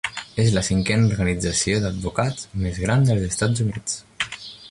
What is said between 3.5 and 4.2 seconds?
Units.